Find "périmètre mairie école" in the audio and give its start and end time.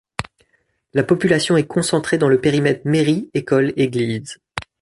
2.41-3.71